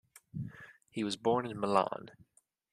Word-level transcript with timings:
He 0.89 1.03
was 1.03 1.15
born 1.15 1.45
in 1.45 1.59
Milan. 1.59 2.09